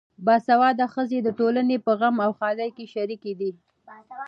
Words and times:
باسواده 0.25 0.85
ښځې 0.93 1.19
د 1.23 1.27
ټولنې 1.39 1.77
په 1.85 1.91
غم 1.99 2.15
او 2.25 2.31
ښادۍ 2.39 2.69
کې 2.77 2.85
شریکې 2.93 3.33
دي. 3.39 3.51